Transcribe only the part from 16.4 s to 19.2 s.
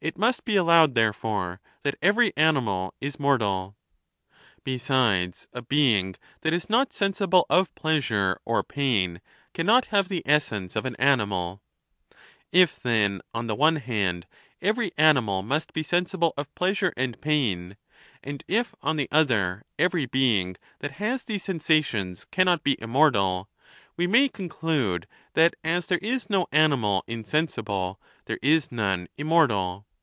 pleasure and pain, and if, on the